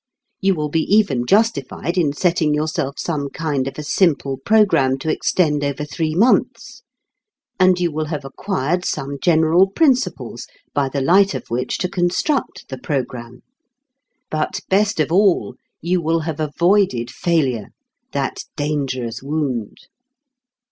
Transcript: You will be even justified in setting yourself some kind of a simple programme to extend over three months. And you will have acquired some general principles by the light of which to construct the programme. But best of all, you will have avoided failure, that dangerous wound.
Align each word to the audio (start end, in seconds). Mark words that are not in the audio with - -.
You 0.39 0.55
will 0.55 0.69
be 0.69 0.81
even 0.95 1.27
justified 1.27 1.95
in 1.95 2.11
setting 2.11 2.55
yourself 2.55 2.95
some 2.97 3.29
kind 3.29 3.67
of 3.67 3.77
a 3.77 3.83
simple 3.83 4.37
programme 4.43 4.97
to 4.97 5.11
extend 5.11 5.63
over 5.63 5.85
three 5.85 6.15
months. 6.15 6.81
And 7.59 7.79
you 7.79 7.91
will 7.91 8.05
have 8.05 8.25
acquired 8.25 8.83
some 8.83 9.19
general 9.21 9.67
principles 9.69 10.47
by 10.73 10.89
the 10.89 11.01
light 11.01 11.35
of 11.35 11.43
which 11.49 11.77
to 11.77 11.87
construct 11.87 12.67
the 12.69 12.79
programme. 12.79 13.43
But 14.31 14.61
best 14.69 14.99
of 14.99 15.11
all, 15.11 15.53
you 15.81 16.01
will 16.01 16.21
have 16.21 16.39
avoided 16.39 17.11
failure, 17.11 17.67
that 18.11 18.45
dangerous 18.55 19.21
wound. 19.21 19.81